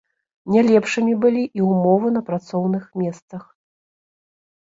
[0.53, 3.43] Не лепшымі былі і ўмовы на працоўных месцах.